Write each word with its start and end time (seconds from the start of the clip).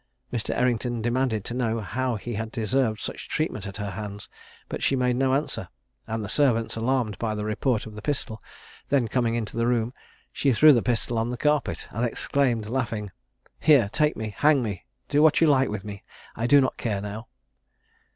Mr. 0.33 0.49
Errington 0.57 1.03
demanded 1.03 1.45
to 1.45 1.53
know 1.53 1.79
how 1.79 2.15
he 2.15 2.33
had 2.33 2.51
deserved 2.51 2.99
such 2.99 3.29
treatment 3.29 3.67
at 3.67 3.77
her 3.77 3.91
hands, 3.91 4.29
but 4.67 4.81
she 4.81 4.95
made 4.95 5.15
no 5.15 5.35
answer, 5.35 5.69
and 6.07 6.23
the 6.23 6.27
servants, 6.27 6.75
alarmed 6.75 7.19
by 7.19 7.35
the 7.35 7.45
report 7.45 7.85
of 7.85 7.93
the 7.93 8.01
pistol, 8.01 8.41
then 8.89 9.07
coming 9.07 9.35
into 9.35 9.55
the 9.55 9.67
room, 9.67 9.93
she 10.33 10.53
threw 10.53 10.73
the 10.73 10.81
pistol 10.81 11.19
on 11.19 11.29
the 11.29 11.37
carpet, 11.37 11.87
and 11.91 12.03
exclaimed, 12.03 12.65
laughing, 12.67 13.11
"Here, 13.59 13.91
take 13.93 14.17
me; 14.17 14.33
hang 14.35 14.63
me; 14.63 14.87
do 15.07 15.21
what 15.21 15.39
you 15.39 15.45
like 15.45 15.69
with 15.69 15.85
me: 15.85 16.01
I 16.35 16.47
do 16.47 16.59
not 16.61 16.77
care 16.77 16.99
now." 16.99 17.27